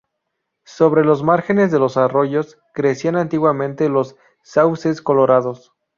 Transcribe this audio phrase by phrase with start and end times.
[0.65, 5.73] Sobre los márgenes de los arroyos crecían antiguamente los sauces colorados.